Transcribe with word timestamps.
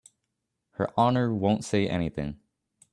Her 0.71 0.89
Honor 0.99 1.31
won't 1.31 1.63
say 1.63 1.87
anything. 1.87 2.39